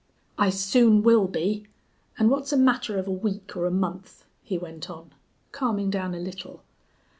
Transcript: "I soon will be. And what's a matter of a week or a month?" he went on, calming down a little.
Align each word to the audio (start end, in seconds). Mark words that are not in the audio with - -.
"I 0.35 0.49
soon 0.49 1.03
will 1.03 1.27
be. 1.27 1.67
And 2.17 2.31
what's 2.31 2.51
a 2.51 2.57
matter 2.57 2.97
of 2.97 3.05
a 3.07 3.11
week 3.11 3.55
or 3.55 3.67
a 3.67 3.69
month?" 3.71 4.25
he 4.41 4.57
went 4.57 4.89
on, 4.89 5.11
calming 5.51 5.91
down 5.91 6.15
a 6.15 6.19
little. 6.19 6.63